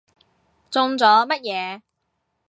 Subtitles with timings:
[0.71, 1.81] 中咗乜嘢？